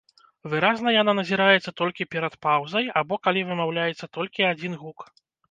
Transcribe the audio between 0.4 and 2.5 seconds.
Выразна яна назіраецца толькі перад